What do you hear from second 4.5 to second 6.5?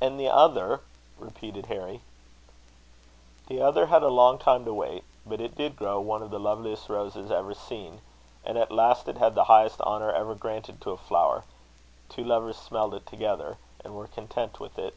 to wait; but it did grow one of the